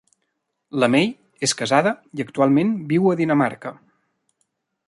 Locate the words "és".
1.49-1.53